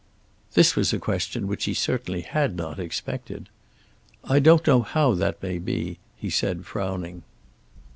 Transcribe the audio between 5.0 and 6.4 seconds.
that may be," he